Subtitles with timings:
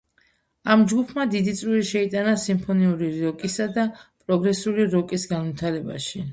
[0.75, 6.29] ამ ჯგუფმა დიდი წვლილი შეიტანა სიმფონიური როკისა და პროგრესული როკის განვითარებაში.